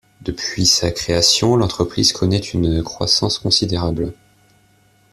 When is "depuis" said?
0.21-0.65